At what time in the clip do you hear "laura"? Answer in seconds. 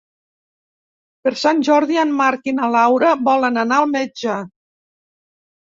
2.77-3.13